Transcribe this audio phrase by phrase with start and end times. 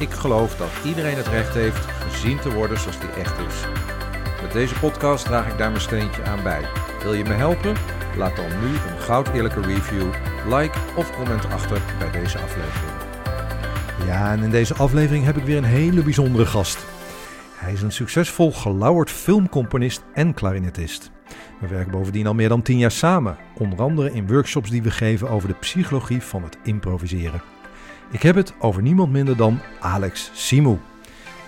[0.00, 3.54] ik geloof dat iedereen het recht heeft gezien te worden zoals die echt is.
[4.42, 6.64] Met deze podcast draag ik daar mijn steentje aan bij.
[7.02, 7.76] Wil je me helpen?
[8.16, 10.06] Laat dan nu een goud eerlijke review,
[10.48, 12.92] like of comment achter bij deze aflevering.
[14.06, 16.78] Ja, en in deze aflevering heb ik weer een hele bijzondere gast.
[17.54, 21.10] Hij is een succesvol gelauwerd filmcomponist en klarinetist.
[21.60, 24.90] We werken bovendien al meer dan 10 jaar samen, onder andere in workshops die we
[24.90, 27.59] geven over de psychologie van het improviseren.
[28.10, 30.78] Ik heb het over niemand minder dan Alex Simou.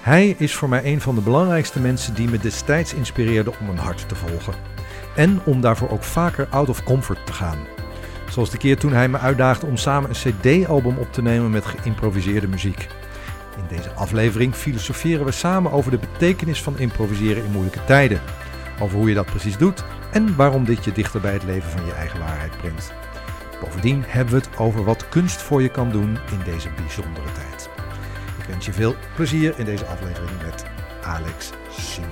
[0.01, 3.79] Hij is voor mij een van de belangrijkste mensen die me destijds inspireerde om een
[3.79, 4.55] hart te volgen.
[5.17, 7.59] En om daarvoor ook vaker out of comfort te gaan.
[8.29, 11.67] Zoals de keer toen hij me uitdaagde om samen een CD-album op te nemen met
[11.67, 12.89] geïmproviseerde muziek.
[13.57, 18.21] In deze aflevering filosoferen we samen over de betekenis van improviseren in moeilijke tijden.
[18.81, 21.87] Over hoe je dat precies doet en waarom dit je dichter bij het leven van
[21.87, 22.93] je eigen waarheid brengt.
[23.63, 27.71] Bovendien hebben we het over wat kunst voor je kan doen in deze bijzondere tijd.
[28.39, 30.65] Ik wens je veel plezier in deze aflevering met
[31.03, 32.11] Alex Simon.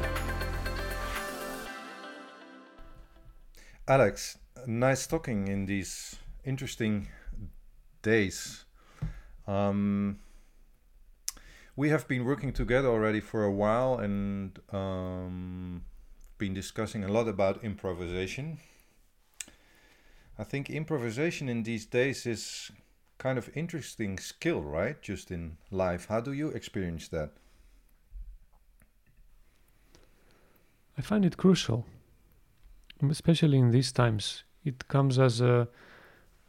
[3.84, 7.08] Alex, nice talking in these interesting
[8.00, 8.66] days.
[9.48, 10.20] Um,
[11.74, 15.82] we have been working together already for a while and um,
[16.36, 18.58] been discussing a lot about improvisation.
[20.40, 22.72] I think improvisation in these days is
[23.18, 25.00] kind of interesting skill, right?
[25.02, 26.06] Just in life.
[26.08, 27.32] How do you experience that?
[30.96, 31.84] I find it crucial,
[33.10, 34.44] especially in these times.
[34.64, 35.68] It comes as a,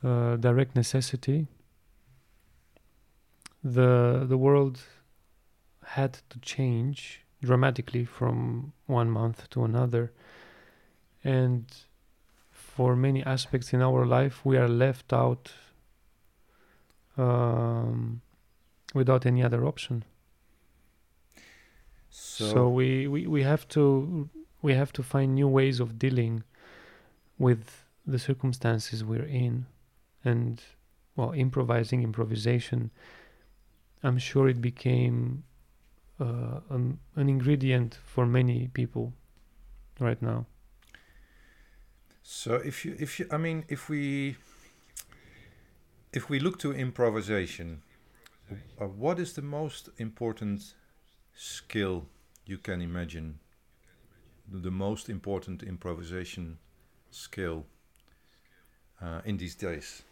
[0.03, 1.47] a direct necessity.
[3.61, 4.79] The the world
[5.83, 10.13] had to change dramatically from one month to another,
[11.25, 11.65] and
[12.75, 15.51] for many aspects in our life, we are left out
[17.17, 18.21] um,
[18.93, 20.03] without any other option.
[22.09, 24.29] So, so we, we, we have to
[24.61, 26.43] we have to find new ways of dealing
[27.37, 29.65] with the circumstances we're in
[30.23, 30.61] and
[31.15, 32.91] well improvising improvisation
[34.03, 35.43] i'm sure it became
[36.19, 39.13] uh, an, an ingredient for many people
[39.99, 40.45] right now
[42.33, 44.37] so if you if you I mean if we
[46.13, 47.81] if we look to improvisation,
[48.79, 50.75] uh, what is the most important
[51.35, 52.05] skill
[52.45, 53.39] you can imagine?
[54.49, 56.57] The, most important improvisation
[57.09, 57.65] skill
[59.01, 60.03] uh, in these days.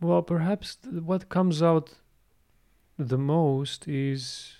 [0.00, 1.94] Well, perhaps th- what comes out
[2.98, 4.59] the most is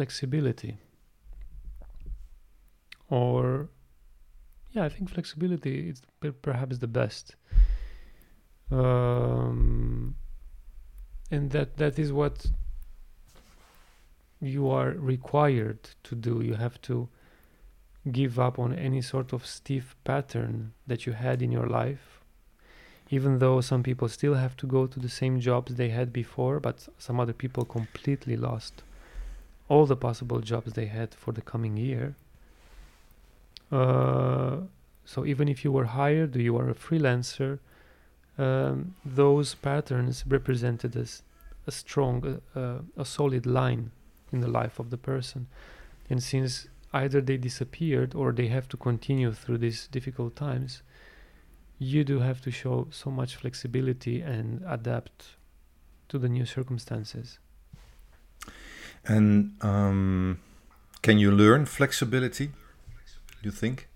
[0.00, 0.78] flexibility.
[3.10, 3.68] Or
[4.74, 6.00] yeah i think flexibility is
[6.48, 7.36] perhaps the best.
[8.70, 10.14] Um,
[11.30, 12.36] and that that is what
[14.52, 16.34] you are required to do.
[16.40, 17.08] You have to
[18.18, 22.06] give up on any sort of stiff pattern that you had in your life.
[23.16, 26.56] Even though some people still have to go to the same jobs they had before
[26.60, 28.84] but some other people completely lost
[29.70, 32.16] all the possible jobs they had for the coming year.
[33.70, 34.56] Uh,
[35.04, 37.60] so even if you were hired you are a freelancer,
[38.36, 41.22] um, those patterns represented as
[41.68, 43.92] a strong, uh, a solid line
[44.32, 45.46] in the life of the person.
[46.08, 50.82] And since either they disappeared or they have to continue through these difficult times,
[51.78, 55.36] you do have to show so much flexibility and adapt
[56.08, 57.38] to the new circumstances.
[59.06, 60.40] And um,
[61.02, 62.50] can you learn flexibility?
[63.42, 63.88] You think?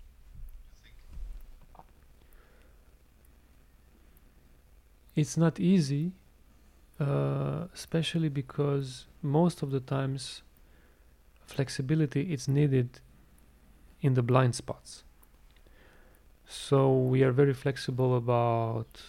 [5.15, 6.13] It's not easy,
[6.99, 10.43] uh, especially because most of the times
[11.47, 13.01] flexibility is needed
[14.01, 15.05] in the blind spots.
[16.47, 19.01] So we are very flexible about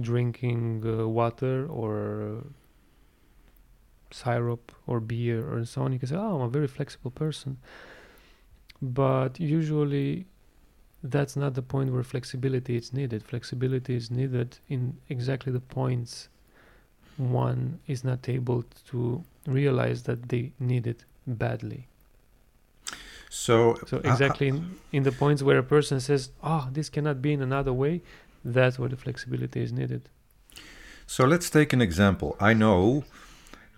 [0.00, 2.44] drinking uh, water or
[4.10, 7.58] syrup or beer or so on, you can say, "Oh, I'm a very flexible person."
[8.80, 10.26] But usually,
[11.02, 13.22] that's not the point where flexibility is needed.
[13.22, 16.28] Flexibility is needed in exactly the points
[17.18, 21.88] one is not able to realize that they need it badly.
[23.28, 27.20] So, So uh, exactly in, in the points where a person says, oh, this cannot
[27.20, 28.02] be in another way,"
[28.44, 30.08] that's where the flexibility is needed.
[31.06, 32.36] So let's take an example.
[32.40, 33.04] I know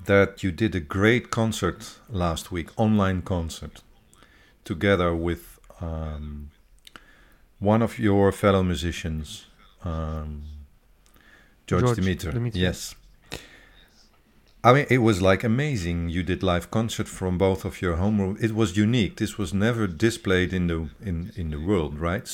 [0.07, 3.83] that you did a great concert last week, online concert,
[4.65, 6.51] together with um,
[7.59, 9.47] one of your fellow musicians,
[9.85, 10.43] um,
[11.67, 12.33] George, George Demeter.
[12.33, 12.59] Demeter.
[12.59, 12.95] Yes.
[14.63, 16.11] I mean, it was like amazing.
[16.11, 18.37] You did live concert from both of your home room.
[18.41, 19.17] It was unique.
[19.17, 22.29] This was never displayed in the in in the world, right?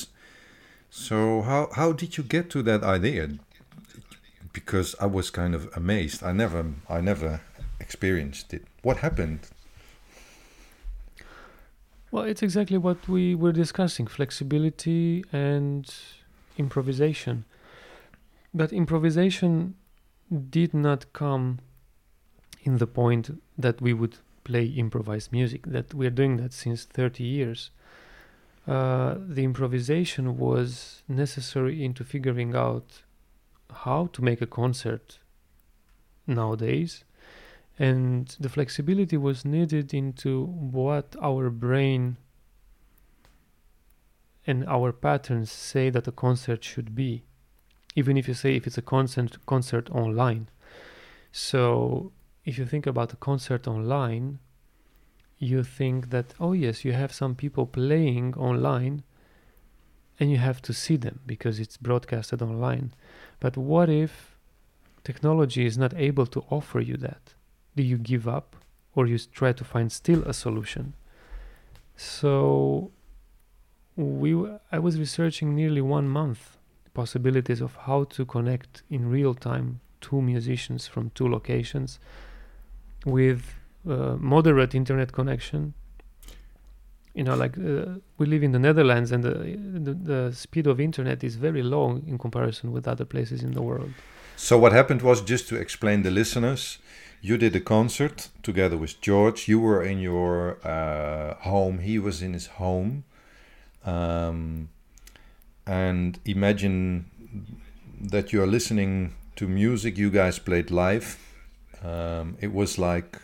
[0.89, 3.29] So how how did you get to that idea?
[4.59, 6.23] because I was kind of amazed.
[6.23, 7.41] I never, I never
[7.87, 8.63] experienced it.
[8.87, 9.41] What happened?
[12.11, 15.83] Well, it's exactly what we were discussing: flexibility and
[16.57, 17.35] improvisation.
[18.53, 19.53] But improvisation
[20.59, 21.59] did not come
[22.67, 23.25] in the point
[23.65, 25.61] that we would play improvised music.
[25.75, 27.71] That we're doing that since 30 years.
[28.67, 32.89] Uh, the improvisation was necessary into figuring out
[33.83, 35.19] how to make a concert
[36.25, 37.05] nowadays
[37.79, 42.17] and the flexibility was needed into what our brain
[44.45, 47.23] and our patterns say that a concert should be
[47.95, 50.49] even if you say if it's a concert concert online
[51.31, 52.11] so
[52.45, 54.39] if you think about a concert online
[55.37, 59.03] you think that oh yes you have some people playing online
[60.19, 62.91] and you have to see them because it's broadcasted online
[63.39, 64.37] but what if
[65.03, 67.33] technology is not able to offer you that?
[67.77, 68.47] Do you give up
[68.95, 70.85] or you try to find still a solution?
[71.95, 72.91] So
[73.95, 76.41] we w- I was researching nearly one month
[76.93, 79.67] possibilities of how to connect in real time
[80.07, 81.99] two musicians from two locations
[83.17, 83.41] with
[83.87, 85.61] uh, moderate internet connection
[87.17, 89.33] you know like uh, we live in the netherlands and the,
[89.87, 93.61] the the speed of internet is very low in comparison with other places in the
[93.69, 93.93] world
[94.47, 96.61] So what happened was just to explain the listeners.
[97.21, 99.47] You did a concert together with George.
[99.47, 101.79] You were in your uh, home.
[101.79, 103.03] He was in his home.
[103.85, 104.69] Um,
[105.65, 107.05] and imagine
[107.99, 111.17] that you are listening to music you guys played live.
[111.83, 113.19] Um, it was like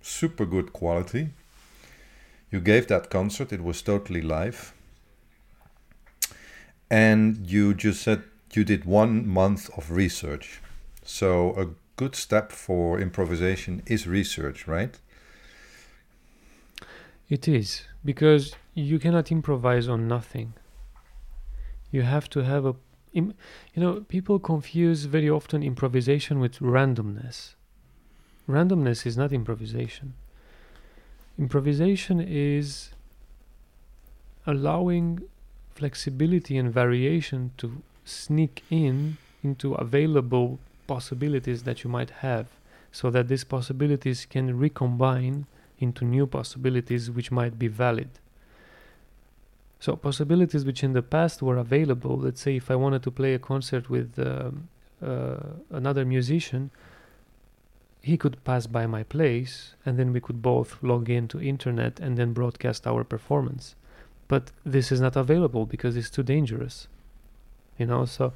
[0.00, 1.28] super good quality.
[2.50, 3.52] You gave that concert.
[3.52, 4.72] It was totally live.
[6.90, 10.60] And you just said you did one month of research.
[11.02, 14.98] So a good step for improvisation is research, right?
[17.28, 20.54] it is because you cannot improvise on nothing.
[21.90, 22.74] You have to have a
[23.12, 23.32] you
[23.76, 27.54] know people confuse very often improvisation with randomness.
[28.48, 30.14] Randomness is not improvisation.
[31.38, 32.90] Improvisation is
[34.46, 35.22] allowing
[35.74, 42.46] flexibility and variation to sneak in into available possibilities that you might have
[42.92, 45.46] so that these possibilities can recombine
[45.78, 48.08] into new possibilities which might be valid.
[49.80, 53.34] So possibilities which in the past were available let's say if i wanted to play
[53.34, 54.68] a concert with um,
[55.02, 55.36] uh,
[55.70, 56.70] another musician
[58.00, 62.16] he could pass by my place and then we could both log into internet and
[62.16, 63.74] then broadcast our performance.
[64.28, 66.88] But this is not available because it's too dangerous
[67.78, 68.04] you know?
[68.04, 68.32] So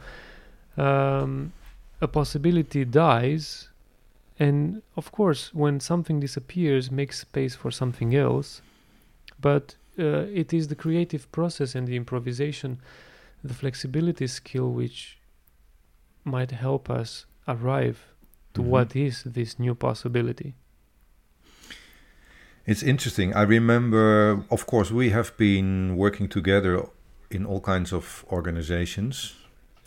[0.77, 1.53] um,
[2.01, 3.69] a possibility dies
[4.39, 8.63] and of course when something disappears makes space for something else
[9.41, 12.79] but uh, it is the creative process and the improvisation
[13.43, 15.19] the flexibility skill which
[16.25, 17.99] might help us arrive
[18.55, 18.67] to Mhm.
[18.69, 20.55] what is this new possibility
[22.67, 23.33] It's interesting.
[23.35, 26.83] I remember, of course, we have been working together
[27.31, 29.35] in all kinds of organizations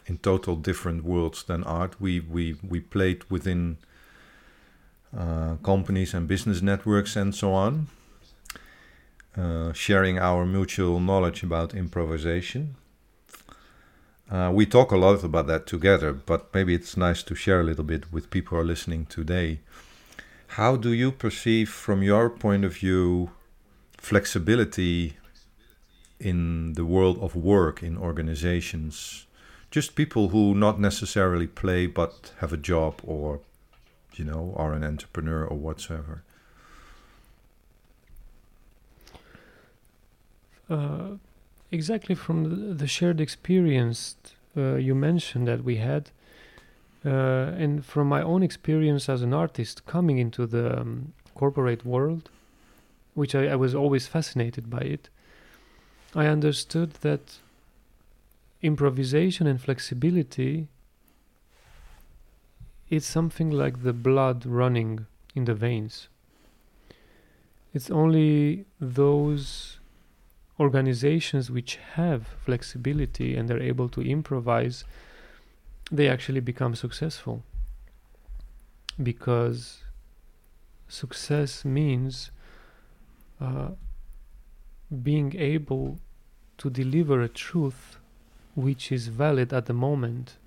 [0.06, 2.00] in total different worlds than art.
[2.00, 3.78] We we we played within
[5.18, 7.88] uh, companies and business networks and so on,
[9.38, 12.76] uh, sharing our mutual knowledge about improvisation.
[14.32, 17.64] Uh, we talk a lot about that together, but maybe it's nice to share a
[17.64, 19.60] little bit with people who are listening today.
[20.56, 23.32] How do you perceive, from your point of view,
[23.98, 25.18] flexibility
[26.20, 29.28] in the world of work in organizations?
[29.72, 33.40] Just people who not necessarily play but have a job or,
[34.14, 36.24] you know, are an entrepreneur or whatsoever.
[40.72, 41.18] uh,
[41.72, 44.16] exactly from the, shared experience
[44.58, 46.10] uh, you mentioned that we had,
[47.06, 52.30] uh, and from my own experience as an artist coming into the um, corporate world,
[53.14, 55.10] which I, I was always fascinated by it,
[56.16, 57.38] I understood that
[58.62, 60.68] improvisation and flexibility
[62.90, 66.10] is something like the blood running in the veins.
[67.74, 69.80] It's only those
[70.60, 74.84] organizations which have flexibility and are able to improvise,
[75.92, 77.44] they actually become successful.
[79.02, 79.80] Because
[80.88, 82.30] success means
[83.40, 83.70] uh,
[85.02, 85.98] being able
[86.58, 87.98] to deliver a truth
[88.56, 90.38] which is valid at the moment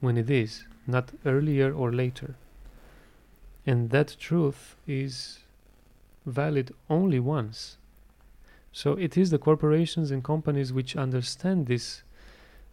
[0.00, 2.34] when it is, not earlier or later.
[3.66, 5.40] And that truth is
[6.26, 7.76] valid only once.
[8.72, 12.02] So it is the corporations and companies which understand this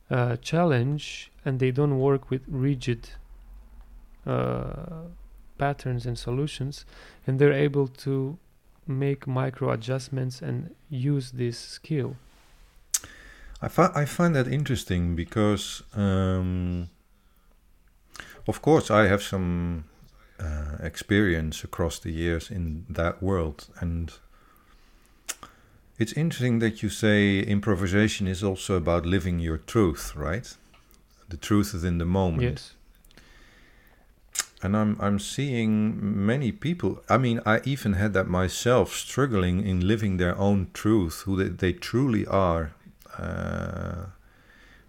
[0.09, 3.09] uh, challenge and they don't work with rigid
[4.25, 5.03] uh,
[5.57, 6.85] patterns and solutions,
[7.25, 8.37] and they're able to
[8.85, 12.15] make micro adjustments and use this skill.
[13.61, 16.89] I, fi- I find that interesting because, um,
[18.47, 19.85] of course, I have some
[20.39, 23.67] uh, experience across the years in that world.
[23.79, 24.13] And
[25.97, 30.55] it's interesting that you say improvisation is also about living your truth, right?
[31.29, 32.43] The truth is in the moment.
[32.43, 32.73] Yes.
[34.63, 37.03] And I'm I'm seeing many people.
[37.09, 41.49] I mean, I even had that myself, struggling in living their own truth, who they,
[41.49, 42.73] they truly are,
[43.17, 44.05] uh,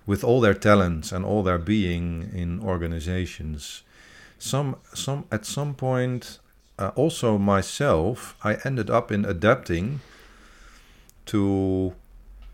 [0.06, 3.82] with all their talents and all their being in organizations
[4.38, 6.38] some some at some point
[6.78, 10.00] uh, also myself i ended up in adapting
[11.26, 11.94] to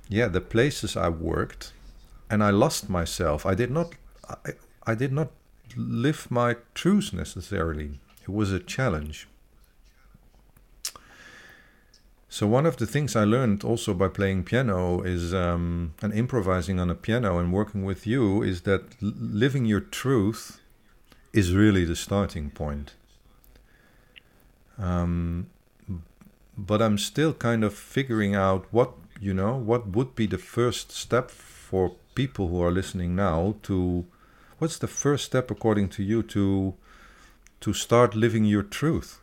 [0.08, 1.72] yeah the places i worked
[2.30, 3.46] and i lost myself.
[3.46, 3.94] I did not
[4.28, 4.52] i,
[4.86, 5.30] I did not
[5.76, 8.00] live my truth necessarily.
[8.22, 9.28] It was a challenge
[12.34, 16.80] so one of the things I learned also by playing piano is um, and improvising
[16.80, 20.60] on a piano and working with you is that living your truth
[21.32, 22.94] is really the starting point.
[24.76, 25.46] Um,
[26.58, 30.90] but I'm still kind of figuring out what you know what would be the first
[30.90, 34.06] step for people who are listening now to
[34.58, 36.74] what's the first step according to you to
[37.60, 39.20] to start living your truth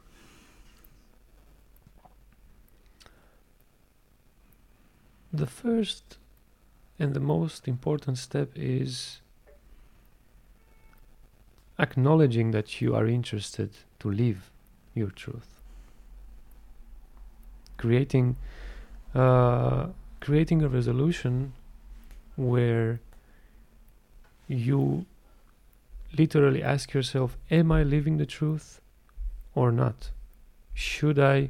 [5.34, 6.18] the first
[7.00, 9.22] and the most important step is
[11.80, 14.52] acknowledging that you are interested to live
[14.94, 15.60] your truth.
[17.78, 18.36] Creating
[19.16, 19.88] uh,
[20.20, 21.54] creating a resolution
[22.36, 23.00] where
[24.48, 25.06] you
[26.18, 28.82] literally ask yourself am i living the truth
[29.56, 30.12] or not?
[30.74, 31.50] Should i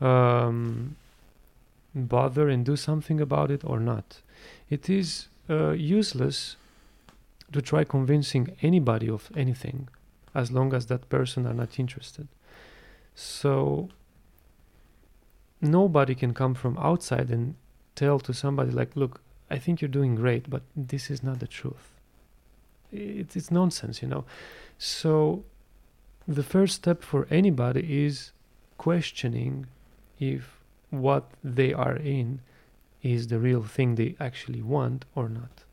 [0.00, 0.96] um,
[1.96, 4.20] bother and do something about it or not.
[4.68, 6.56] It is uh, useless
[7.52, 9.88] to try convincing anybody of anything
[10.34, 12.28] as long as that person are not interested.
[13.14, 13.88] So
[15.60, 17.54] nobody can come from outside and
[17.94, 21.46] tell to somebody like look i think you're doing great but this is not the
[21.46, 21.92] truth.
[22.92, 24.24] It, it's nonsense you know?
[24.78, 25.44] So
[26.28, 28.32] the first step for anybody is
[28.76, 29.66] questioning
[30.18, 30.55] if
[31.00, 32.40] what they are in
[33.02, 35.64] is the real thing they actually want or not.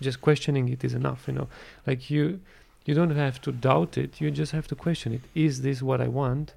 [0.00, 1.48] Just questioning it is enough you know.
[1.86, 2.40] Like you
[2.86, 5.22] you don't have to doubt it you just have to question it.
[5.34, 6.54] Is this what i want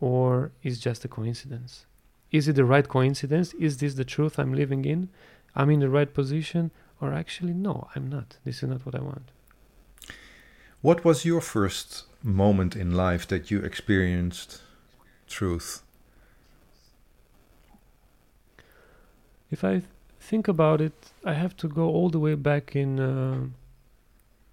[0.00, 1.86] or is just a coincidence?
[2.30, 3.52] Is it the right coincidence?
[3.54, 5.08] Is this the truth i'm living in?
[5.54, 8.38] I'm in the right position or actually no i'm not.
[8.44, 9.28] This is not what i want.
[10.80, 14.60] What was your first moment in life that you experienced
[15.28, 15.82] truth
[19.52, 19.82] if i
[20.22, 20.92] think about it,
[21.24, 23.40] I have to go all the way back in uh,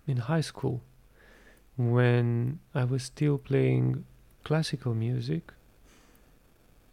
[0.08, 0.82] in high school
[1.78, 4.06] when I was still playing
[4.44, 5.54] classical music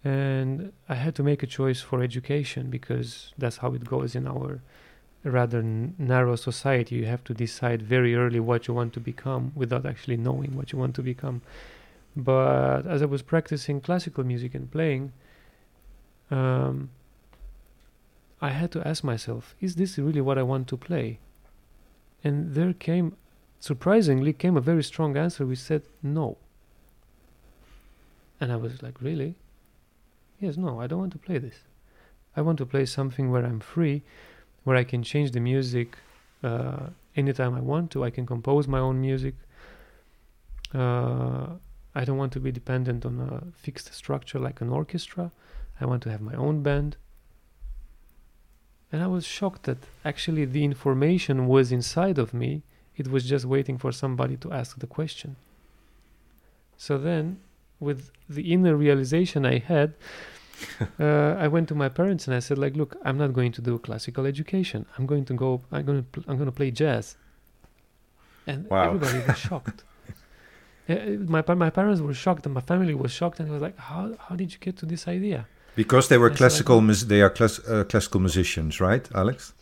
[0.05, 4.27] and I had to make a choice for education because that's how it goes in
[4.27, 4.61] our
[5.25, 6.97] rather n- narrow society.
[6.97, 10.71] You have to decide very early what you want to become without actually knowing what
[10.73, 11.41] you want to become.
[12.15, 15.13] But as I was practicing classical music and playing,
[16.31, 16.91] um,
[18.41, 21.19] I had to ask myself, is this really what I want to play?
[22.23, 23.17] And there came,
[23.61, 26.37] surprisingly, came a very strong answer which said no.
[28.41, 29.37] And I was like, really?
[30.41, 31.61] Yes, no, I don't want to play this.
[32.37, 34.03] I want to play something where I'm free,
[34.65, 35.97] where I can change the music
[36.43, 38.05] uh, anytime I want to.
[38.05, 39.35] I can compose my own music.
[40.75, 41.47] Uh,
[41.95, 45.33] I don't want to be dependent on a fixed structure like an orchestra.
[45.81, 46.99] I want to have my own band.
[48.93, 52.63] And I was shocked that actually the information was inside of me.
[52.97, 55.37] It was just waiting for somebody to ask the question.
[56.79, 57.41] So then,
[57.81, 59.95] with the inner realization I had,
[61.01, 61.05] uh,
[61.39, 63.79] I went to my parents and I said, like, look, I'm not going to do
[63.79, 64.87] classical education.
[64.97, 65.63] I'm going to go.
[65.73, 66.09] I'm going to.
[66.13, 67.17] Pl- I'm going to play jazz.
[68.47, 68.87] And Wow.
[68.95, 69.85] everybody was shocked.
[70.89, 73.63] Yeah, it- my my parents were shocked and my family was shocked and I was
[73.63, 75.47] like, how how did you get to this idea?
[75.77, 79.53] Because they were Yes, classical, mus- they are class- uh, classical musicians, right, Alex?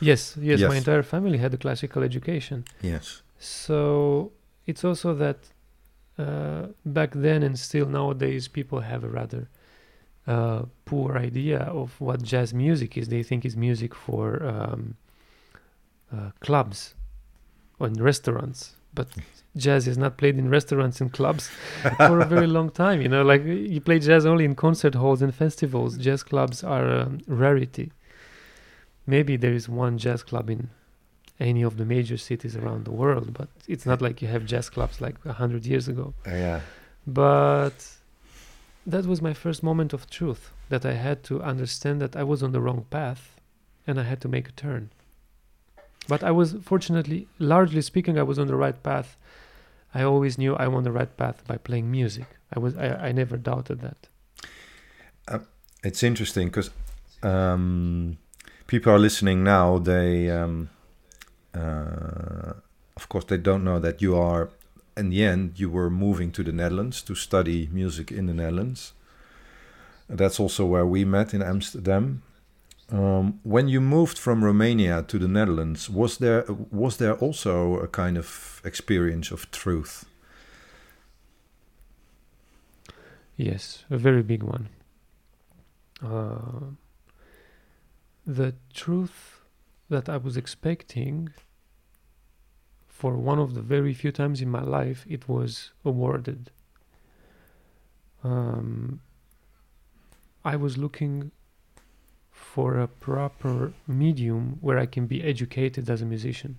[0.00, 2.64] Yes, yes, my entire family had a classical education.
[2.82, 3.22] Yes.
[3.38, 4.32] So
[4.66, 5.38] it's also that
[6.18, 9.48] uh, back then and still nowadays, people have a rather
[10.26, 13.08] uh, poor idea of what jazz music is.
[13.08, 14.96] They think it's music for um,
[16.12, 16.94] uh, clubs
[17.78, 19.08] or in restaurants, but
[19.56, 21.48] jazz is not played in restaurants and clubs
[21.96, 23.00] for a very long time.
[23.00, 25.96] You know, like you play jazz only in concert halls and festivals.
[25.96, 27.92] Jazz clubs are a rarity.
[29.06, 30.70] Maybe there is one jazz club in
[31.40, 34.70] any of the major cities around the world, but it's not like you have jazz
[34.70, 36.14] clubs like a hundred years ago.
[36.26, 36.60] Oh, yeah.
[37.06, 37.74] But
[38.86, 42.42] that was my first moment of truth that I had to understand that I was
[42.42, 43.40] on the wrong path
[43.86, 44.90] and I had to make a turn.
[46.06, 49.16] But I was fortunately, largely speaking, I was on the right path.
[49.94, 52.26] I always knew I'm on the right path by playing music.
[52.54, 54.08] I was I, I never doubted that.
[55.84, 56.70] It's interesting because
[57.22, 58.16] um,
[58.66, 59.76] people are listening now.
[59.76, 60.70] They, um,
[61.54, 62.54] uh,
[62.96, 64.48] of course, they don't know that you are.
[64.96, 68.94] In the end, you were moving to the Netherlands to study music in the Netherlands.
[70.08, 72.22] That's also where we met in Amsterdam.
[72.90, 77.88] Um, when you moved from Romania to the Netherlands, was there was there also a
[77.88, 80.04] kind of experience of truth?
[83.36, 84.68] Yes, a very big one.
[86.02, 86.74] Uh,
[88.26, 89.40] the truth
[89.88, 91.30] that I was expecting
[92.88, 96.50] for one of the very few times in my life it was awarded.
[98.22, 99.00] Um,
[100.44, 101.32] I was looking
[102.54, 106.56] for a proper medium where I can be educated as a musician.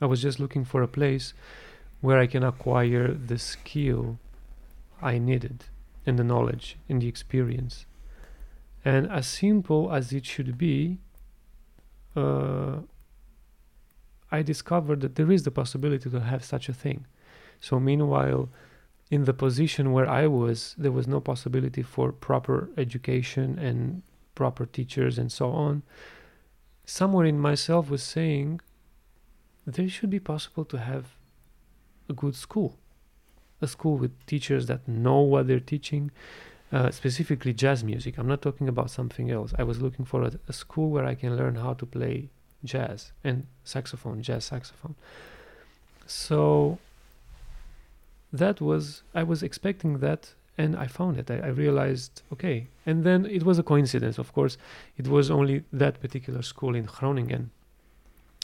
[0.00, 1.34] I was just looking for a place
[2.00, 4.20] where I can acquire the skill
[5.02, 5.64] I needed
[6.06, 7.84] and the knowledge and the experience.
[8.84, 10.98] And as simple as it should be,
[12.14, 12.76] uh,
[14.30, 17.06] I discovered that there is the possibility to have such a thing.
[17.58, 18.50] So, meanwhile,
[19.10, 24.02] in the position where I was, there was no possibility for proper education and
[24.34, 25.82] proper teachers and so on.
[26.84, 28.60] Somewhere in myself was saying,
[29.66, 31.16] there should be possible to have
[32.08, 32.78] a good school
[33.62, 36.10] a school with teachers that know what they're teaching,
[36.72, 38.18] uh, specifically jazz music.
[38.18, 39.54] I'm not talking about something else.
[39.58, 42.28] I was looking for a, a school where I can learn how to play
[42.64, 44.96] jazz and saxophone, jazz saxophone.
[46.06, 46.78] So
[48.32, 51.30] that was, I was expecting that and I found it.
[51.30, 52.68] I, I realized, okay.
[52.84, 54.58] And then it was a coincidence, of course.
[54.96, 57.50] It was only that particular school in Groningen.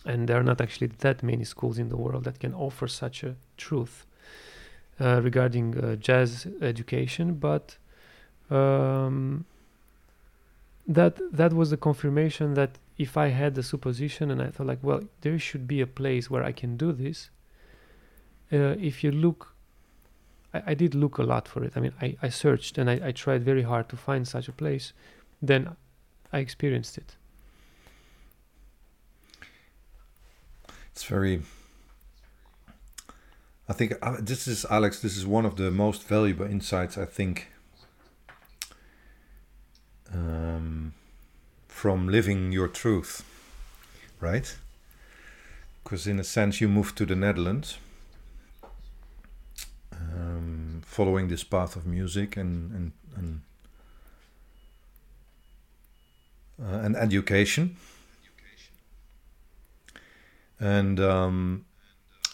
[0.06, 3.24] And there are not actually that many schools in the world that can offer such
[3.24, 4.06] a truth
[5.00, 7.76] uh, regarding uh, jazz education, but
[8.50, 9.44] um,
[10.86, 14.82] that that was the confirmation that if I had the supposition and I thought like,
[14.82, 17.30] well, there should be a place where I can do this.
[18.50, 19.54] Uh, if you look,
[20.54, 21.72] I, I did look a lot for it.
[21.76, 24.52] I mean, I, I searched and I, I tried very hard to find such a
[24.52, 24.92] place.
[25.40, 25.76] Then
[26.32, 27.16] I experienced it.
[30.92, 31.42] It's very.
[33.68, 35.00] I think uh, this is Alex.
[35.00, 37.52] This is one of the most valuable insights I think
[40.12, 40.94] um,
[41.68, 43.24] from living your truth,
[44.20, 44.56] right?
[45.84, 47.78] Because in a sense, you moved to the Netherlands,
[49.92, 53.40] um, following this path of music and and and,
[56.60, 57.76] uh, and education.
[60.58, 61.66] And um,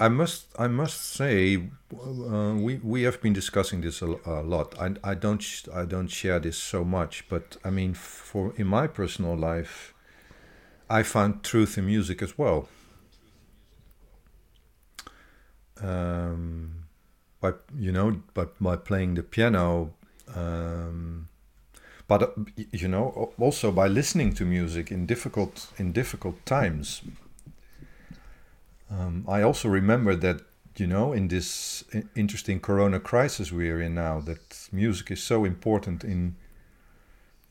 [0.01, 1.37] I must I must say
[1.93, 4.69] uh, we we have been discussing this a, a lot.
[4.81, 5.45] I, I don't
[5.83, 9.93] I don't share this so much, but I mean for in my personal life,
[10.89, 12.69] I found truth in music as well.
[15.83, 16.84] Um,
[17.45, 19.93] by you know by by playing the piano,
[20.35, 21.29] um,
[22.09, 22.29] but uh,
[22.73, 27.03] you know, also by listening to music in difficult in difficult times.
[28.91, 30.41] Um, I also remember that
[30.77, 35.45] you know in this interesting Corona crisis we are in now, that music is so
[35.45, 36.37] important in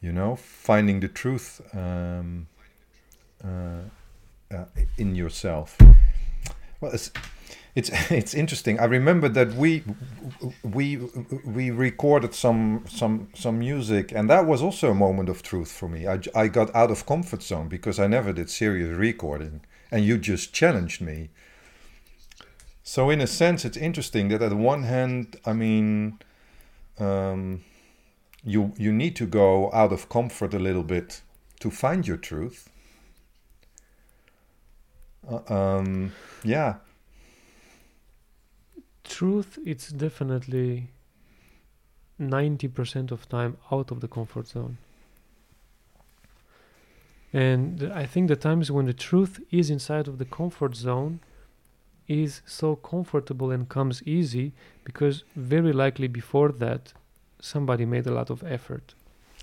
[0.01, 2.47] you know finding the truth um,
[3.43, 3.83] uh,
[4.51, 4.65] uh,
[4.97, 5.77] in yourself.
[6.81, 6.93] Well,
[7.75, 8.79] it's it's interesting.
[8.79, 9.83] I remember that we
[10.63, 10.97] we
[11.45, 15.89] we recorded some some some music, and that was also a moment of truth for
[15.89, 16.07] me.
[16.07, 20.17] I, I got out of comfort zone because I never did serious recording, and you
[20.17, 21.29] just challenged me.
[22.83, 26.19] So in a sense, it's interesting that at one hand, I mean,
[26.99, 27.63] um,
[28.43, 31.21] you you need to go out of comfort a little bit
[31.61, 32.69] to find your truth.
[35.27, 36.11] Uh, um,
[36.43, 36.75] yeah.
[39.17, 40.89] Truth it's definitely
[42.19, 44.77] 90% of time out of the comfort zone.
[47.41, 51.13] And i think the times when the truth is inside of the comfort zone
[52.07, 54.47] is so comfortable and comes easy
[54.87, 56.93] because very likely before that
[57.39, 58.93] somebody made a lot of effort.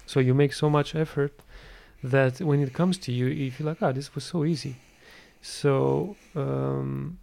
[0.06, 1.34] So you make so much effort
[2.02, 4.74] that when it comes to you you feel like ah this was so easy.
[5.58, 7.18] So um,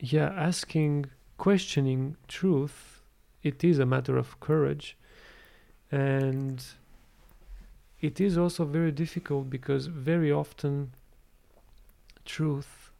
[0.00, 1.06] yeah asking
[1.38, 3.00] questioning truth
[3.42, 4.96] it is a matter of courage.
[5.90, 6.62] And
[8.00, 10.92] it is also very difficult because very often
[12.24, 12.90] truth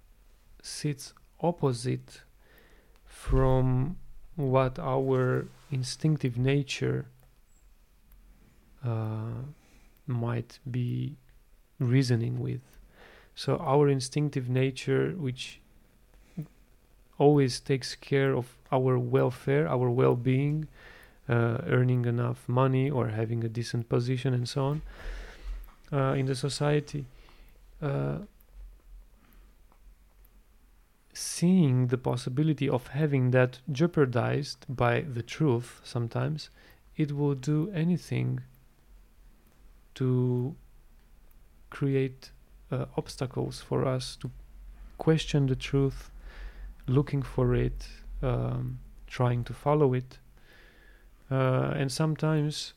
[0.62, 2.22] sits opposite
[3.04, 3.96] from
[4.36, 7.06] what our instinctive nature
[8.84, 9.44] uh,
[10.06, 11.16] might be
[11.78, 12.62] reasoning with.
[13.34, 15.60] So our instinctive nature which
[17.20, 20.66] always takes care of our welfare, our well-being,
[21.28, 24.82] uh, earning enough money or having a decent position and so on
[25.92, 27.04] uh, in the society.
[27.82, 28.18] Uh,
[31.12, 36.48] seeing the possibility of having that jeopardized by the truth sometimes,
[36.96, 38.40] it will do anything
[39.94, 40.54] to
[41.68, 42.30] create
[42.72, 44.30] uh, obstacles for us to
[44.96, 46.10] question the truth
[46.90, 47.88] looking for it,
[48.22, 50.18] um, trying to follow it,
[51.30, 52.74] uh, and sometimes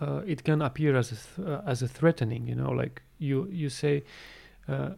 [0.00, 2.46] uh, it can appear as a th- uh, as a threatening.
[2.46, 4.04] You know, like you you say,
[4.68, 4.90] uh,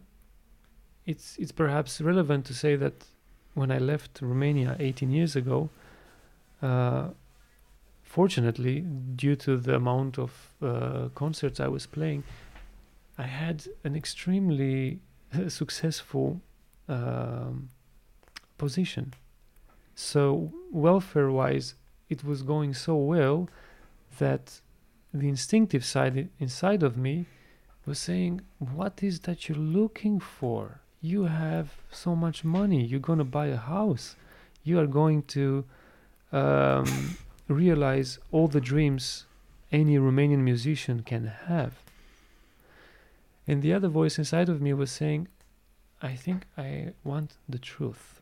[1.05, 3.05] it's it's perhaps relevant to say that
[3.53, 5.69] when I left Romania 18 years ago.
[6.61, 7.09] Uh,
[8.03, 8.81] fortunately,
[9.15, 12.23] due to the amount of uh, concerts I was playing,
[13.17, 14.99] I had an extremely
[15.47, 16.41] successful
[16.87, 17.69] um,
[18.57, 19.13] position.
[19.95, 21.75] So welfare wise,
[22.09, 23.49] it was going so well
[24.19, 24.61] that
[25.13, 27.25] the instinctive side inside of me
[27.85, 30.81] was saying, "What is that you're looking for?
[31.01, 32.83] You have so much money.
[32.85, 34.15] You're gonna buy a house.
[34.63, 35.65] You are going to
[36.31, 39.25] um, realize all the dreams
[39.71, 41.73] any Romanian musician can have."
[43.47, 45.29] And the other voice inside of me was saying,
[46.01, 48.21] I think I want the truth.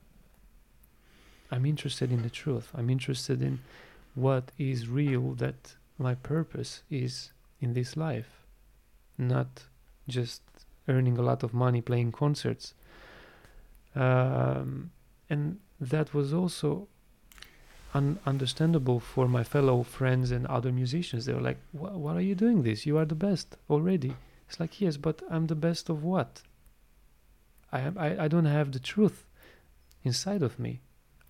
[1.51, 2.71] I'm interested in the truth.
[2.73, 3.59] I'm interested in
[4.15, 8.45] what is real, that my purpose is in this life,
[9.17, 9.63] not
[10.07, 10.41] just
[10.87, 12.73] earning a lot of money playing concerts.
[13.95, 14.91] Um,
[15.29, 16.87] and that was also
[17.93, 21.25] un- understandable for my fellow friends and other musicians.
[21.25, 22.85] They were like, "Wh- What are you doing this?
[22.85, 24.15] You are the best already.
[24.47, 26.41] It's like, Yes, but I'm the best of what?
[27.71, 29.25] I, I, I don't have the truth
[30.03, 30.81] inside of me.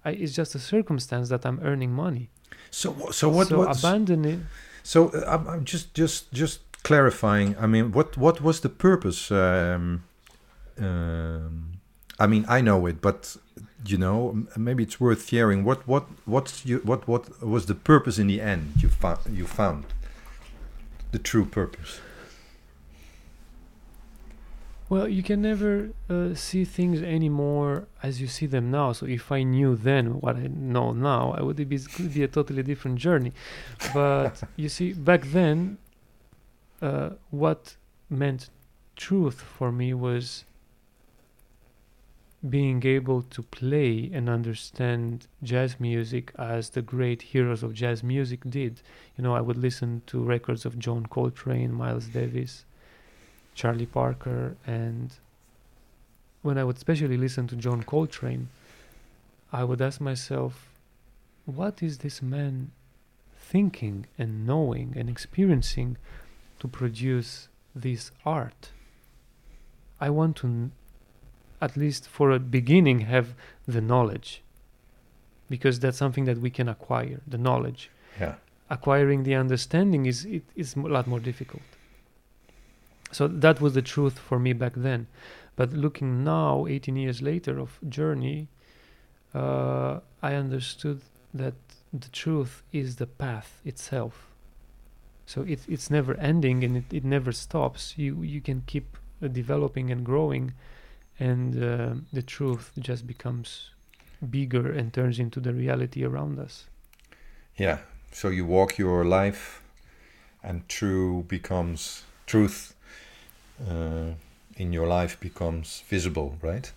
[0.04, 2.30] I, it's just a circumstance that I'm earning money.
[2.72, 4.48] So so what so what's- abandon.
[4.84, 7.56] So uh, I'm, I'm just just just clarifying.
[7.60, 9.32] I mean, what what was the purpose?
[9.32, 10.04] Um,
[10.80, 11.80] um,
[12.20, 13.36] I mean, I know it, but
[13.86, 15.64] you know, maybe it's worth sharing.
[15.64, 18.74] What what what's you what what was the purpose in the end?
[18.82, 19.86] You found you found
[21.12, 22.00] the true purpose.
[24.96, 28.94] Well, you can never uh, see things anymore as you see them now.
[28.94, 32.30] So if I knew then what I know now, I would be could be a
[32.30, 33.34] totally different journey.
[33.94, 35.80] But you see, back then,
[36.82, 37.76] uh, what
[38.10, 38.50] meant
[38.96, 40.46] truth for me was
[42.50, 48.50] being able to play and understand jazz music as the great heroes of jazz music
[48.50, 48.82] did.
[49.18, 52.64] You know, I would listen to records of John Coltrane, Miles Davis,
[53.56, 55.14] Charlie Parker, and
[56.42, 58.50] when I would especially listen to John Coltrane,
[59.52, 60.70] I would ask myself,
[61.46, 62.72] what is this man
[63.46, 65.98] thinking and knowing and experiencing
[66.60, 68.72] to produce this art.
[70.00, 70.72] I want to, n-
[71.62, 73.36] at least for a beginning, have
[73.68, 74.42] the knowledge
[75.50, 77.92] because that's something that we can acquire the knowledge.
[78.20, 78.36] Yeah.
[78.70, 81.62] Acquiring the understanding is it is a lot more difficult.
[83.16, 85.08] So that was the truth for me back then.
[85.56, 88.50] But looking now, 18 years later of journey,
[89.34, 91.00] uh, I understood
[91.34, 91.54] that
[91.94, 94.28] the truth is the path itself.
[95.26, 97.98] So it, it's never ending and it, it never stops.
[97.98, 100.54] You you can keep uh, developing and growing,
[101.18, 103.70] and uh, the truth just becomes
[104.30, 106.66] bigger and turns into the reality around us.
[107.56, 107.78] Yeah.
[108.12, 109.64] So you walk your life,
[110.44, 112.75] and true becomes truth.
[113.60, 114.12] Uh,
[114.58, 116.72] in your life becomes visible, right?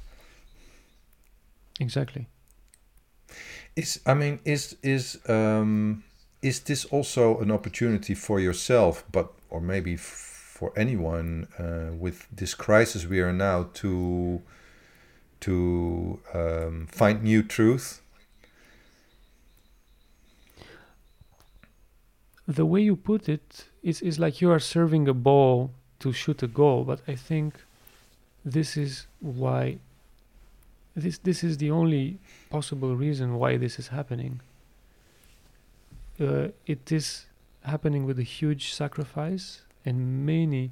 [1.80, 2.26] Exactly.
[3.76, 6.02] Is I mean, is is um,
[6.42, 12.54] is this also an opportunity for yourself, but or maybe for anyone uh, with this
[12.54, 14.42] crisis we are now to
[15.40, 18.00] to um, find new truth?
[22.48, 26.42] The way you put it is, is like you are serving a ball to shoot
[26.42, 27.54] a goal, but I think
[28.44, 29.78] this is why
[30.94, 32.18] this this is the only
[32.50, 34.40] possible reason why this is happening.
[36.20, 37.26] Uh, it is
[37.62, 40.70] happening with a huge sacrifice, and many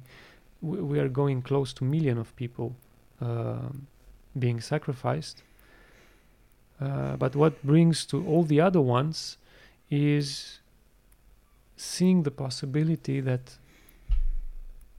[0.61, 2.75] we, we are going close to million of people
[3.21, 3.87] um,
[4.37, 5.43] being sacrificed.
[6.79, 9.37] Uh, but what brings to all the other ones
[9.89, 10.59] is
[11.75, 13.57] seeing the possibility that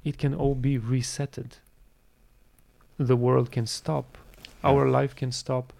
[0.04, 1.58] it can all be resetted.
[2.98, 4.18] The world can stop,
[4.62, 4.70] Yeah.
[4.70, 5.72] our life can stop,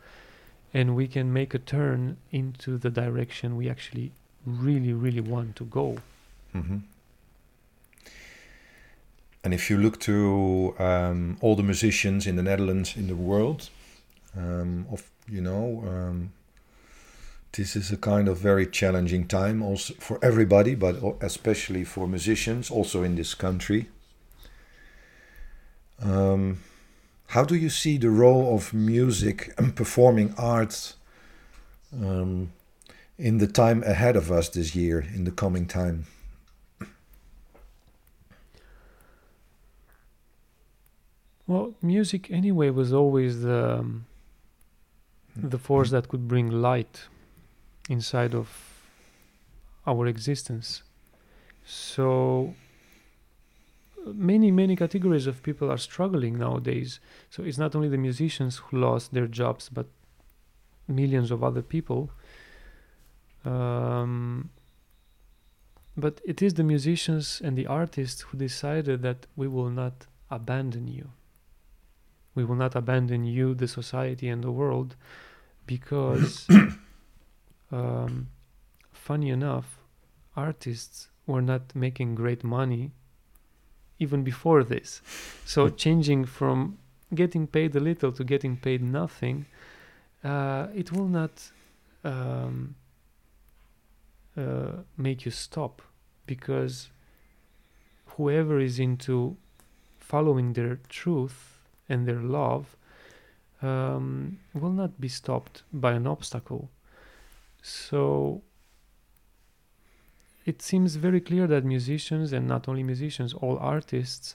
[0.74, 4.12] and we can make a turn into the direction we actually
[4.46, 5.96] really, really want to go.
[6.52, 6.78] hmm
[9.44, 13.70] And if you look to um, all the musicians in the Netherlands, in the world,
[14.36, 16.32] um, of you know, um,
[17.52, 22.70] this is a kind of very challenging time also for everybody, but especially for musicians,
[22.70, 23.88] also in this country.
[26.02, 26.60] Um,
[27.28, 30.94] how do you see the role of music and performing arts
[31.92, 32.52] um,
[33.18, 36.06] in the time ahead of us this year, in the coming time?
[41.46, 44.04] Well, music anyway was always the um,
[45.34, 47.02] the force that could bring light
[47.88, 48.48] inside of
[49.86, 50.82] our existence.
[51.64, 52.54] So
[54.06, 57.00] many many categories of people are struggling nowadays.
[57.30, 59.86] So it's not only the musicians who lost their jobs, but
[60.86, 62.10] millions of other people.
[63.44, 64.50] Um,
[65.96, 70.86] but it is the musicians and the artists who decided that we will not abandon
[70.88, 71.10] you.
[72.34, 74.94] We will not abandon you, the society, and the world,
[75.66, 76.46] because,
[77.72, 78.28] um,
[78.92, 79.80] funny enough,
[80.36, 82.92] artists were not making great money
[83.98, 85.02] even before this.
[85.44, 86.78] So, changing from
[87.14, 89.46] getting paid a little to getting paid nothing,
[90.22, 91.50] uh, it will not
[92.04, 92.74] um,
[94.36, 95.82] uh, make you stop
[96.26, 96.90] because
[98.16, 99.36] whoever is into
[99.98, 101.58] following their truth
[101.88, 102.76] and their love
[103.62, 106.70] um, will not be stopped by an obstacle.
[107.62, 108.42] So
[110.48, 114.34] it seems very clear that musicians, and not only musicians, all artists,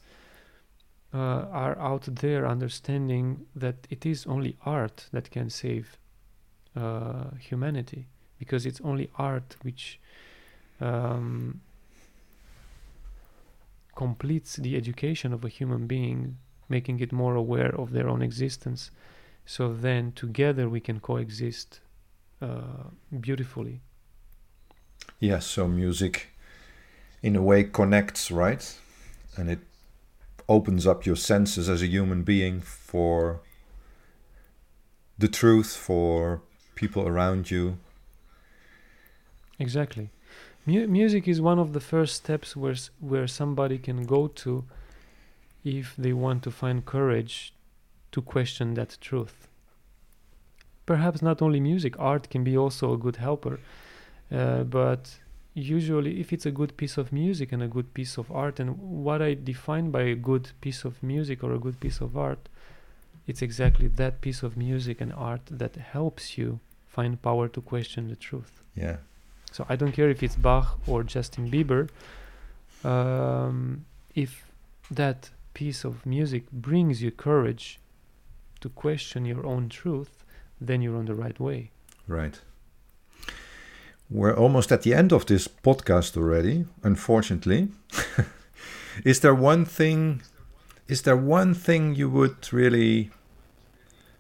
[1.13, 5.97] uh, are out there understanding that it is only art that can save
[6.75, 8.05] uh, humanity,
[8.39, 9.99] because it's only art which
[10.81, 11.61] um,
[13.95, 16.37] completes the education of a human being
[16.69, 18.91] making it more aware of their own existence.
[19.45, 21.81] So then together we can coexist
[22.41, 23.81] uh, beautifully.
[25.19, 26.27] Yes, so music
[27.21, 28.77] in a way connects, right?
[29.37, 29.59] And it
[30.49, 33.39] opens up your senses as a human being for
[35.17, 36.41] the truth, for
[36.75, 37.77] people around you.
[39.59, 40.09] Exactly.
[40.65, 44.65] Mu- music is one of the first steps where where somebody can go to
[45.63, 47.53] if they want to find courage
[48.11, 49.47] to question that truth.
[50.85, 53.59] Perhaps not only music, art can be also a good helper.
[54.33, 55.19] Uh, but
[55.53, 58.77] usually, if it's a good piece of music and a good piece of art, and
[58.79, 62.49] what I define by a good piece of music or a good piece of art,
[63.27, 68.09] it's exactly that piece of music and art that helps you find power to question
[68.09, 68.61] the truth.
[68.75, 68.97] Yeah.
[69.51, 71.89] So I don't care if it's Bach or Justin Bieber.
[72.83, 74.45] Um, if
[74.91, 77.79] that piece of music brings you courage
[78.61, 80.25] to question your own truth,
[80.59, 81.71] then you're on the right way.
[82.07, 82.39] Right.
[84.13, 87.69] We're almost at the end of this podcast already, unfortunately.
[89.03, 90.21] is there one thing
[90.87, 93.09] is there one thing you would really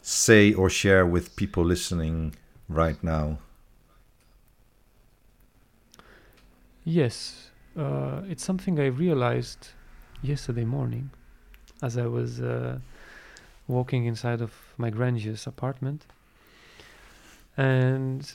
[0.01, 2.33] say or share with people listening
[2.67, 3.37] right now?
[6.83, 9.67] Yes, uh, it's something I realized
[10.23, 11.11] yesterday morning
[11.83, 12.79] as I was uh,
[13.67, 16.07] walking inside of my grandier's apartment.
[17.55, 18.33] And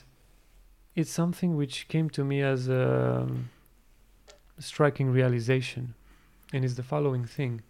[0.99, 3.49] it's something which came to me as a um,
[4.59, 5.93] striking realization.
[6.51, 7.61] And it's the following thing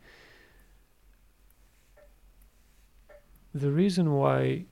[3.54, 4.64] the reason why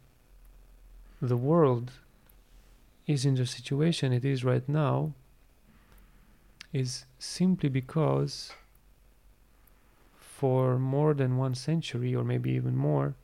[1.22, 1.92] the world
[3.08, 5.14] is in the situation it is right now
[6.72, 8.52] is simply because
[10.20, 13.16] for more than one century or maybe even more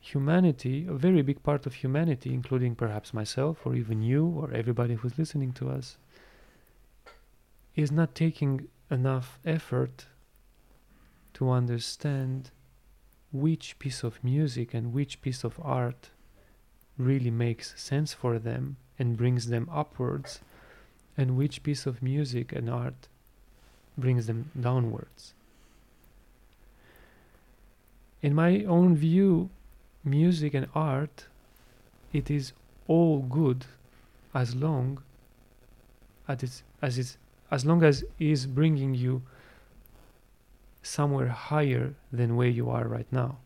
[0.00, 4.94] humanity a very big part of humanity including perhaps myself or even you or everybody
[4.94, 5.98] who's listening to us
[7.74, 10.06] is not taking enough effort
[11.34, 12.50] to understand
[13.32, 16.10] which piece of music and which piece of art
[16.96, 20.40] really makes sense for them and brings them upwards,
[21.16, 23.06] and which piece of music and art
[23.96, 25.34] brings them downwards.
[28.20, 29.50] In my own view,
[30.10, 31.26] music and art,
[32.12, 32.52] it is
[32.86, 33.66] all good
[34.34, 35.02] as long
[36.26, 37.16] as it's, as it's
[37.50, 39.22] as long as it is bringing you
[40.82, 43.38] somewhere higher than where you are right now.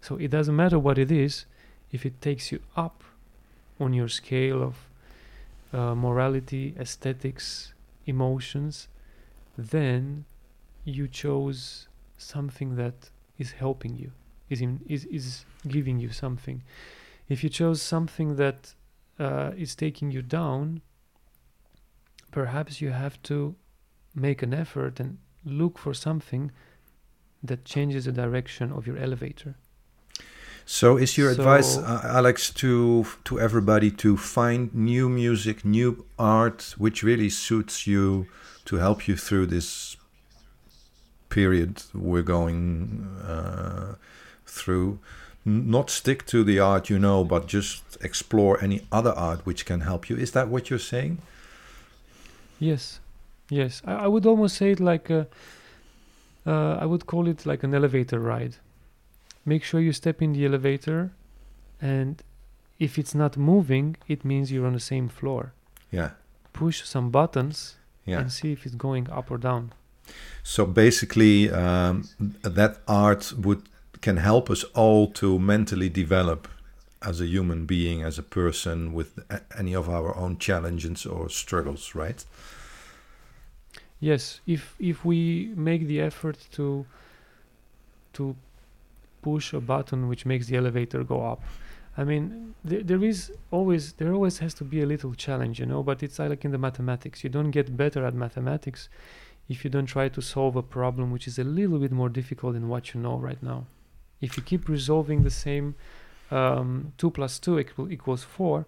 [0.00, 1.46] So it doesn't matter what it is,
[1.92, 3.02] if it takes you up
[3.80, 4.74] on your scale of
[5.72, 7.72] uh, morality, aesthetics,
[8.06, 8.88] emotions,
[9.56, 10.24] then
[10.84, 14.12] you chose something that is helping you,
[14.48, 16.62] is, in, is, is giving you something.
[17.28, 18.74] If you chose something that
[19.18, 20.82] uh, is taking you down,
[22.30, 23.56] perhaps you have to
[24.14, 26.50] make an effort and look for something
[27.42, 29.56] that changes the direction of your elevator.
[30.68, 36.04] So, is your so advice, uh, Alex, to to everybody to find new music, new
[36.18, 38.26] art, which really suits you
[38.64, 39.96] to help you through this
[41.28, 43.94] period we're going uh,
[44.56, 44.98] through?
[45.44, 49.80] Not stick to the art you know, but just explore any other art which can
[49.82, 50.16] help you.
[50.16, 51.18] Is that what you're saying?
[52.58, 53.00] Yes,
[53.48, 55.26] Yes, I, I would almost say it like a,
[56.46, 58.56] uh, I would call it like an elevator ride.
[59.44, 61.12] Make sure you step in the elevator,
[61.80, 62.22] and
[62.78, 65.52] if it's not moving, it means you're on the same floor.
[65.92, 66.10] Yeah.
[66.52, 68.18] Push some buttons yeah.
[68.18, 69.72] and see if it's going up or down.
[70.42, 72.08] So basically, um,
[72.42, 73.62] that art would
[74.00, 76.48] can help us all to mentally develop
[77.02, 79.18] as a human being, as a person, with
[79.56, 82.24] any of our own challenges or struggles, right?
[84.00, 86.84] yes if if we make the effort to
[88.12, 88.36] to
[89.22, 91.42] push a button which makes the elevator go up.
[91.98, 95.66] I mean th- there is always there always has to be a little challenge you
[95.66, 97.24] know but it's like in the mathematics.
[97.24, 98.88] You don't get better at mathematics
[99.48, 102.52] if you don't try to solve a problem which is a little bit more difficult
[102.54, 103.66] than what you know right now
[104.20, 105.74] if you keep resolving the same
[106.30, 108.66] um, 2 plus 2 equal, equals 4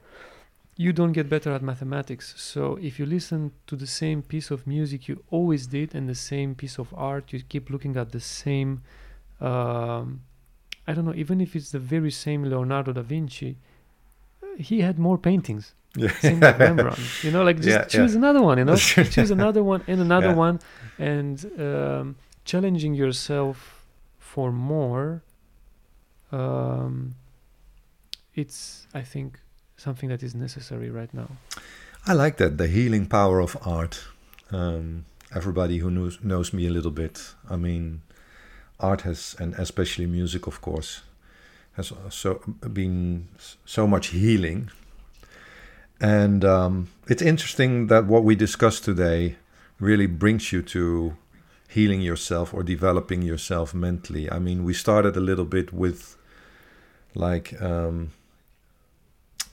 [0.80, 2.34] you don't get better at mathematics.
[2.36, 6.14] So if you listen to the same piece of music you always did and the
[6.14, 8.82] same piece of art, you keep looking at the same,
[9.40, 10.20] um,
[10.86, 13.56] I don't know, even if it's the very same Leonardo da Vinci,
[14.56, 15.74] he had more paintings.
[15.96, 16.12] Yeah.
[16.20, 17.00] Same like Rembrandt.
[17.24, 18.18] You know, like just yeah, choose yeah.
[18.18, 18.76] another one, you know,
[19.16, 20.34] choose another one and another Yeah.
[20.46, 20.60] one
[20.98, 23.84] and um, challenging yourself
[24.20, 25.22] for more.
[26.32, 27.14] Um,
[28.34, 29.40] it's, I think,
[29.76, 31.28] something that is necessary right now.
[32.06, 34.04] I like that the healing power of art.
[34.50, 37.34] Um, everybody who knows knows me a little bit.
[37.50, 38.02] I mean,
[38.80, 41.02] art has, and especially music, of course,
[41.74, 42.40] has so
[42.72, 43.28] been
[43.64, 44.70] so much healing.
[46.00, 49.36] And um, it's interesting that what we discussed today
[49.80, 51.16] really brings you to
[51.68, 54.30] healing yourself or developing yourself mentally.
[54.30, 56.16] I mean, we started a little bit with
[57.14, 58.10] like um,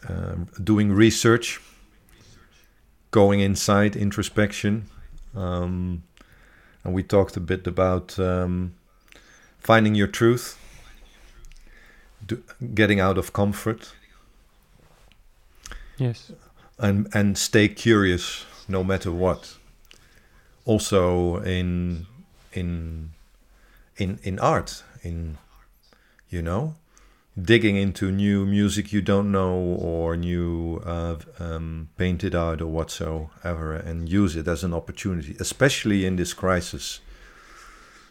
[0.07, 1.59] um, doing research,
[3.11, 4.85] going inside, introspection.
[5.35, 6.03] Um,
[6.83, 8.75] and we talked a bit about um,
[9.59, 10.57] finding your truth,
[12.25, 12.41] do,
[12.73, 13.93] getting out of comfort.
[15.97, 16.31] Yes.
[16.77, 19.55] and and stay curious no matter what.
[20.65, 22.05] Also in
[22.53, 23.11] in
[23.97, 25.37] in in art, in
[26.29, 26.75] you know,
[27.35, 33.75] digging into new music you don't know or new uh, um, painted art or whatsoever,
[33.75, 37.01] and use it as an opportunity, especially in this crisis,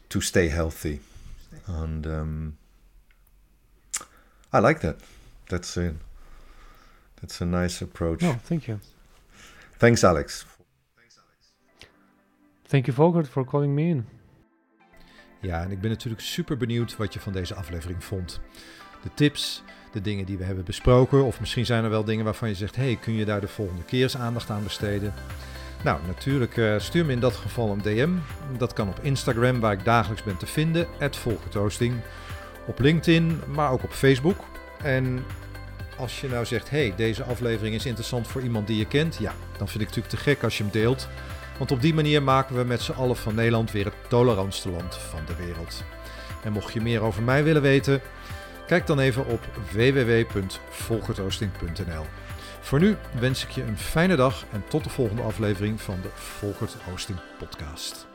[0.09, 1.01] to stay healthy.
[1.67, 2.57] And um,
[4.53, 4.97] I like that.
[5.49, 5.95] That's a
[7.21, 8.23] that's a nice approach.
[8.23, 8.81] No, thank you.
[9.79, 10.45] Thanks, Alex.
[10.97, 11.89] Thanks, Alex.
[12.67, 14.07] Thank you, Volkert, for calling me in.
[15.41, 18.41] Ja, en ik ben natuurlijk super benieuwd wat je van deze aflevering vond.
[19.05, 22.49] De tips, de dingen die we hebben besproken, of misschien zijn er wel dingen waarvan
[22.49, 25.15] je zegt: hey, kun je daar de volgende keer eens aandacht aan besteden?
[25.83, 28.11] Nou, natuurlijk uh, stuur me in dat geval een DM.
[28.59, 31.95] Dat kan op Instagram, waar ik dagelijks ben te vinden, @volkertoasting.
[32.67, 34.45] Op LinkedIn, maar ook op Facebook.
[34.83, 35.25] En
[35.97, 39.33] als je nou zegt: hey, deze aflevering is interessant voor iemand die je kent, ja,
[39.59, 41.09] dan vind ik het natuurlijk te gek als je hem deelt.
[41.59, 44.95] Want op die manier maken we met z'n allen van Nederland weer het tolerantste land
[44.95, 45.85] van de wereld.
[46.43, 48.01] En mocht je meer over mij willen weten,
[48.67, 49.41] kijk dan even op
[49.73, 52.05] www.volkertoasting.nl.
[52.61, 56.09] Voor nu wens ik je een fijne dag en tot de volgende aflevering van de
[56.15, 58.14] Volkert Oosting Podcast.